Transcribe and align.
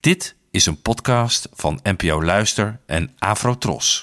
Dit 0.00 0.36
is 0.50 0.66
een 0.66 0.82
podcast 0.82 1.48
van 1.52 1.80
NPO 1.82 2.22
Luister 2.22 2.80
en 2.86 3.14
Afrotros. 3.18 4.02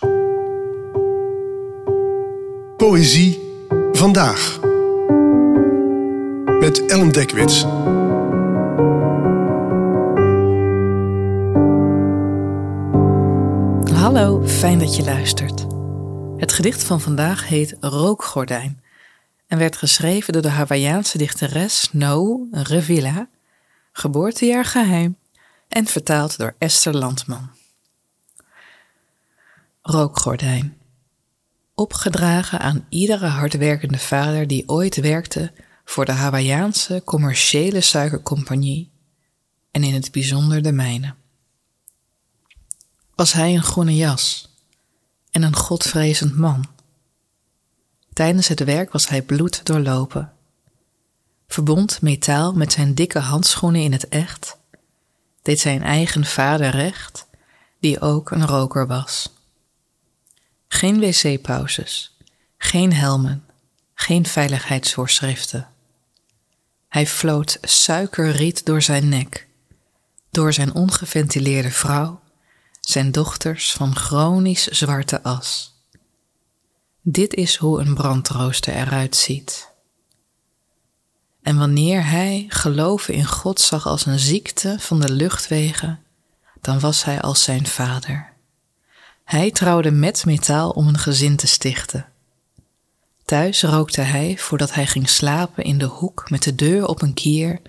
Poëzie 2.78 3.40
vandaag. 3.92 4.60
Met 6.60 6.86
Ellen 6.86 7.12
Dekwits. 7.12 7.62
Hallo, 13.94 14.46
fijn 14.46 14.80
dat 14.80 14.96
je 14.96 15.04
luistert. 15.06 15.66
Het 16.38 16.52
gedicht 16.52 16.84
van 16.84 17.02
vandaag 17.02 17.48
heet 17.48 17.78
Rookgordijn 17.80 18.84
en 19.48 19.58
werd 19.58 19.76
geschreven 19.76 20.34
door 20.34 20.42
de 20.42 20.50
Hawaïaanse 20.50 21.18
dichteres 21.18 21.90
No 21.92 22.48
Revilla, 22.52 23.30
geboortejaar 23.92 24.66
geheim, 24.66 25.18
en 25.68 25.86
vertaald 25.86 26.38
door 26.38 26.56
Esther 26.58 26.96
Landman. 26.96 27.50
Rookgordijn. 29.82 30.78
Opgedragen 31.76 32.60
aan 32.60 32.86
iedere 32.90 33.28
hardwerkende 33.28 33.98
vader 33.98 34.48
die 34.48 34.70
ooit 34.70 34.96
werkte 34.96 35.52
voor 35.86 36.06
de 36.06 36.12
Hawaïaanse 36.12 37.02
commerciële 37.06 37.82
suikercompagnie 37.82 38.92
en 39.72 39.84
in 39.84 39.94
het 39.94 40.12
bijzonder 40.12 40.62
de 40.62 40.72
mijne. 40.72 41.16
Was 43.16 43.34
hij 43.34 43.54
een 43.54 43.64
groene 43.64 43.96
jas 43.96 44.48
en 45.32 45.44
een 45.44 45.56
godvrezend 45.56 46.36
man. 46.36 46.66
Tijdens 48.14 48.48
het 48.48 48.64
werk 48.64 48.92
was 48.92 49.08
hij 49.10 49.22
bloed 49.22 49.66
doorlopen. 49.66 50.34
Verbond 51.48 52.02
metaal 52.02 52.54
met 52.54 52.72
zijn 52.72 52.96
dikke 52.96 53.20
handschoenen 53.20 53.82
in 53.82 53.92
het 53.92 54.08
echt 54.08 54.58
deed 55.48 55.60
zijn 55.60 55.84
eigen 55.84 56.26
vader 56.26 56.70
recht, 56.70 57.28
die 57.80 58.00
ook 58.00 58.32
een 58.32 58.46
roker 58.46 58.88
was. 58.88 59.34
Geen 60.68 61.00
wc-pauzes, 61.00 62.18
geen 62.58 62.94
helmen, 62.94 63.46
geen 63.94 64.26
veiligheidsvoorschriften. 64.26 65.68
Hij 66.88 67.08
floot 67.08 67.58
suikerriet 67.62 68.66
door 68.66 68.82
zijn 68.82 69.10
nek, 69.10 69.48
door 70.32 70.54
zijn 70.54 70.74
ongeventileerde 70.74 71.72
vrouw, 71.72 72.20
zijn 72.82 73.12
dochters 73.12 73.74
van 73.74 73.96
chronisch 73.96 74.68
zwarte 74.68 75.24
as. 75.24 75.76
Dit 77.02 77.34
is 77.34 77.56
hoe 77.56 77.80
een 77.80 77.94
brandrooster 77.94 78.74
eruit 78.74 79.16
ziet. 79.16 79.72
En 81.48 81.58
wanneer 81.58 82.06
hij 82.06 82.46
geloven 82.48 83.14
in 83.14 83.26
God 83.26 83.62
zag 83.62 83.88
als 83.88 84.06
een 84.06 84.20
ziekte 84.20 84.76
van 84.80 85.00
de 85.00 85.12
luchtwegen, 85.12 86.00
dan 86.62 86.80
was 86.80 87.04
hij 87.04 87.22
als 87.22 87.44
zijn 87.44 87.68
vader. 87.68 88.34
Hij 89.24 89.52
trouwde 89.52 89.92
met 89.92 90.26
metaal 90.26 90.70
om 90.70 90.88
een 90.88 90.98
gezin 90.98 91.36
te 91.36 91.48
stichten. 91.48 92.06
Thuis 93.26 93.64
rookte 93.64 94.02
hij, 94.02 94.38
voordat 94.38 94.74
hij 94.74 94.88
ging 94.88 95.10
slapen 95.10 95.64
in 95.64 95.78
de 95.78 95.86
hoek 95.86 96.30
met 96.30 96.44
de 96.44 96.56
deur 96.56 96.88
op 96.88 97.02
een 97.02 97.14
kier, 97.14 97.62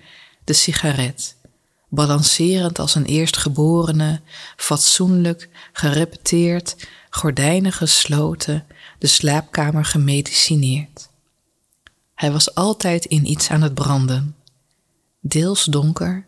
de 0.43 0.53
sigaret, 0.53 1.35
balancerend 1.87 2.79
als 2.79 2.95
een 2.95 3.05
eerstgeborene, 3.05 4.21
fatsoenlijk, 4.55 5.49
gerepeteerd, 5.73 6.75
gordijnen 7.09 7.71
gesloten, 7.73 8.65
de 8.97 9.07
slaapkamer 9.07 9.85
gemedicineerd. 9.85 11.09
Hij 12.19 12.31
was 12.31 12.55
altijd 12.55 13.05
in 13.05 13.25
iets 13.25 13.49
aan 13.49 13.61
het 13.61 13.73
branden, 13.73 14.35
deels 15.19 15.63
donker, 15.63 16.25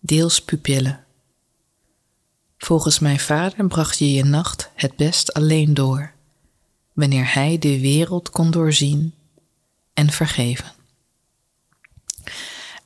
deels 0.00 0.42
pupillen. 0.42 1.04
Volgens 2.58 2.98
mijn 2.98 3.20
vader 3.20 3.66
bracht 3.66 3.98
je 3.98 4.12
je 4.12 4.24
nacht 4.24 4.70
het 4.74 4.96
best 4.96 5.32
alleen 5.32 5.74
door, 5.74 6.12
wanneer 6.92 7.34
hij 7.34 7.58
de 7.58 7.80
wereld 7.80 8.30
kon 8.30 8.50
doorzien 8.50 9.14
en 9.94 10.10
vergeven. 10.10 10.72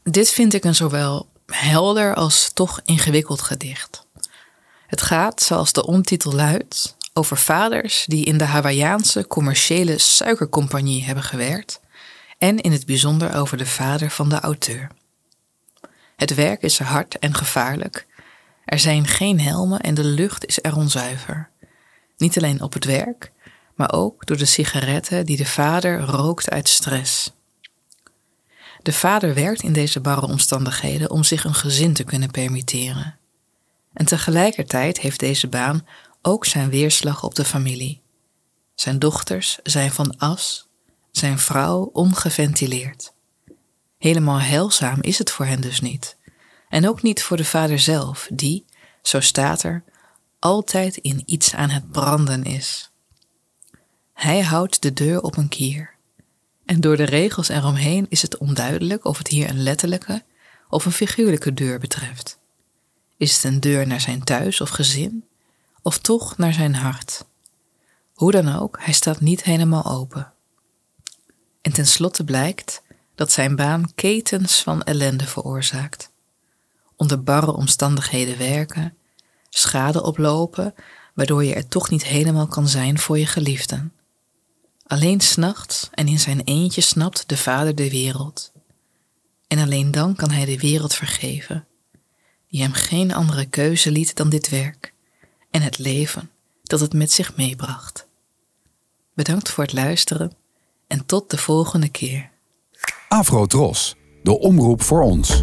Dit 0.02 0.30
vind 0.30 0.54
ik 0.54 0.64
een 0.64 0.74
zowel 0.74 1.28
helder 1.46 2.14
als 2.14 2.50
toch 2.54 2.80
ingewikkeld 2.84 3.40
gedicht. 3.40 4.06
Het 4.86 5.02
gaat, 5.02 5.42
zoals 5.42 5.72
de 5.72 5.86
omtitel 5.86 6.32
luidt, 6.32 6.96
over 7.12 7.36
vaders 7.36 8.04
die 8.06 8.24
in 8.24 8.38
de 8.38 8.44
Hawaïaanse 8.44 9.26
commerciële 9.26 9.98
suikercompagnie 9.98 11.04
hebben 11.04 11.24
gewerkt 11.24 11.80
en 12.40 12.60
in 12.60 12.72
het 12.72 12.86
bijzonder 12.86 13.34
over 13.34 13.56
de 13.56 13.66
vader 13.66 14.10
van 14.10 14.28
de 14.28 14.40
auteur. 14.40 14.90
Het 16.16 16.34
werk 16.34 16.62
is 16.62 16.78
hard 16.78 17.18
en 17.18 17.34
gevaarlijk. 17.34 18.06
Er 18.64 18.78
zijn 18.78 19.06
geen 19.06 19.40
helmen 19.40 19.80
en 19.80 19.94
de 19.94 20.04
lucht 20.04 20.46
is 20.46 20.58
er 20.62 20.76
onzuiver. 20.76 21.48
Niet 22.16 22.36
alleen 22.36 22.62
op 22.62 22.72
het 22.72 22.84
werk, 22.84 23.32
maar 23.74 23.92
ook 23.92 24.26
door 24.26 24.36
de 24.36 24.44
sigaretten 24.44 25.26
die 25.26 25.36
de 25.36 25.46
vader 25.46 26.00
rookt 26.00 26.50
uit 26.50 26.68
stress. 26.68 27.32
De 28.82 28.92
vader 28.92 29.34
werkt 29.34 29.62
in 29.62 29.72
deze 29.72 30.00
barre 30.00 30.26
omstandigheden 30.26 31.10
om 31.10 31.24
zich 31.24 31.44
een 31.44 31.54
gezin 31.54 31.92
te 31.92 32.04
kunnen 32.04 32.30
permitteren. 32.30 33.18
En 33.92 34.06
tegelijkertijd 34.06 35.00
heeft 35.00 35.20
deze 35.20 35.48
baan 35.48 35.86
ook 36.22 36.44
zijn 36.44 36.70
weerslag 36.70 37.24
op 37.24 37.34
de 37.34 37.44
familie. 37.44 38.00
Zijn 38.74 38.98
dochters 38.98 39.58
zijn 39.62 39.92
van 39.92 40.16
as 40.18 40.68
zijn 41.10 41.38
vrouw 41.38 41.90
ongeventileerd. 41.92 43.12
Helemaal 43.98 44.40
heilzaam 44.40 44.98
is 45.00 45.18
het 45.18 45.30
voor 45.30 45.46
hen 45.46 45.60
dus 45.60 45.80
niet. 45.80 46.16
En 46.68 46.88
ook 46.88 47.02
niet 47.02 47.22
voor 47.22 47.36
de 47.36 47.44
vader 47.44 47.78
zelf, 47.78 48.28
die, 48.32 48.64
zo 49.02 49.20
staat 49.20 49.62
er, 49.62 49.84
altijd 50.38 50.96
in 50.96 51.22
iets 51.26 51.54
aan 51.54 51.70
het 51.70 51.90
branden 51.90 52.44
is. 52.44 52.90
Hij 54.12 54.40
houdt 54.40 54.82
de 54.82 54.92
deur 54.92 55.22
op 55.22 55.36
een 55.36 55.48
kier. 55.48 55.94
En 56.64 56.80
door 56.80 56.96
de 56.96 57.04
regels 57.04 57.48
eromheen 57.48 58.06
is 58.08 58.22
het 58.22 58.38
onduidelijk 58.38 59.04
of 59.04 59.18
het 59.18 59.28
hier 59.28 59.48
een 59.48 59.62
letterlijke 59.62 60.22
of 60.68 60.84
een 60.84 60.92
figuurlijke 60.92 61.54
deur 61.54 61.78
betreft. 61.78 62.38
Is 63.16 63.34
het 63.34 63.44
een 63.44 63.60
deur 63.60 63.86
naar 63.86 64.00
zijn 64.00 64.24
thuis 64.24 64.60
of 64.60 64.68
gezin, 64.68 65.24
of 65.82 65.98
toch 65.98 66.36
naar 66.36 66.52
zijn 66.52 66.74
hart? 66.74 67.24
Hoe 68.14 68.32
dan 68.32 68.54
ook, 68.54 68.78
hij 68.80 68.92
staat 68.92 69.20
niet 69.20 69.42
helemaal 69.42 69.84
open. 69.84 70.32
En 71.60 71.72
tenslotte 71.72 72.24
blijkt 72.24 72.82
dat 73.14 73.32
zijn 73.32 73.56
baan 73.56 73.94
ketens 73.94 74.62
van 74.62 74.82
ellende 74.82 75.26
veroorzaakt. 75.26 76.10
Onder 76.96 77.22
barre 77.22 77.52
omstandigheden 77.52 78.38
werken, 78.38 78.96
schade 79.48 80.02
oplopen, 80.02 80.74
waardoor 81.14 81.44
je 81.44 81.54
er 81.54 81.68
toch 81.68 81.90
niet 81.90 82.04
helemaal 82.04 82.46
kan 82.46 82.68
zijn 82.68 82.98
voor 82.98 83.18
je 83.18 83.26
geliefden. 83.26 83.92
Alleen 84.86 85.20
s'nachts 85.20 85.88
en 85.92 86.08
in 86.08 86.18
zijn 86.18 86.40
eentje 86.44 86.80
snapt 86.80 87.28
de 87.28 87.36
vader 87.36 87.74
de 87.74 87.90
wereld. 87.90 88.52
En 89.46 89.58
alleen 89.58 89.90
dan 89.90 90.14
kan 90.14 90.30
hij 90.30 90.44
de 90.44 90.58
wereld 90.58 90.94
vergeven, 90.94 91.66
die 92.48 92.62
hem 92.62 92.72
geen 92.72 93.14
andere 93.14 93.46
keuze 93.46 93.90
liet 93.90 94.16
dan 94.16 94.28
dit 94.28 94.48
werk 94.48 94.94
en 95.50 95.62
het 95.62 95.78
leven 95.78 96.30
dat 96.62 96.80
het 96.80 96.92
met 96.92 97.12
zich 97.12 97.36
meebracht. 97.36 98.08
Bedankt 99.14 99.50
voor 99.50 99.64
het 99.64 99.72
luisteren 99.72 100.32
en 100.90 101.06
tot 101.06 101.30
de 101.30 101.38
volgende 101.38 101.88
keer. 101.88 102.30
Afro 103.08 103.46
Tros, 103.46 103.96
de 104.22 104.38
omroep 104.38 104.82
voor 104.82 105.02
ons. 105.02 105.42